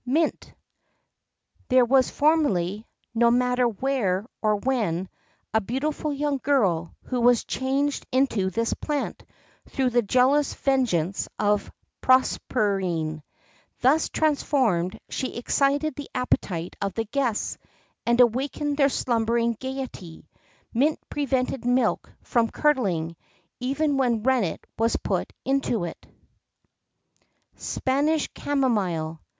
[0.03, 0.53] [X 40] MINT.
[1.69, 5.07] There was formerly no matter where or when
[5.53, 9.23] a beautiful young girl, who was changed into this plant
[9.69, 13.23] through the jealous vengeance of Proserpine.[X 41]
[13.81, 17.59] Thus transformed, she excited the appetite of the guests,
[18.03, 19.91] and awakened their slumbering gaiety.[X
[20.29, 20.29] 42]
[20.73, 23.15] Mint prevented milk from curdling,
[23.59, 26.09] even when rennet was put into it.[X
[27.53, 29.21] 43] SPANISH CAMOMILE.